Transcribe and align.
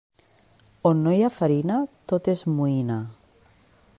A 0.85 0.89
on 0.91 1.03
no 1.07 1.13
hi 1.17 1.19
ha 1.25 1.29
farina, 1.35 1.77
tot 2.13 2.31
és 2.35 2.43
moïna. 2.57 3.01